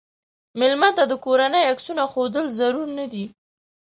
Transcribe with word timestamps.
مېلمه 0.59 0.89
ته 0.97 1.03
د 1.07 1.13
کورنۍ 1.25 1.63
عکسونه 1.71 2.03
ښودل 2.11 2.45
ضرور 2.59 2.87
نه 2.99 3.05
دي. 3.11 3.25